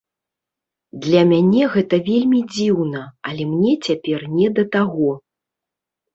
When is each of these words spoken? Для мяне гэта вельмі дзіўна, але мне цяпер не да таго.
Для 1.05 1.19
мяне 1.31 1.63
гэта 1.73 1.99
вельмі 2.07 2.39
дзіўна, 2.55 3.03
але 3.31 3.43
мне 3.53 3.75
цяпер 3.91 4.19
не 4.41 4.47
да 4.59 4.63
таго. 4.79 5.11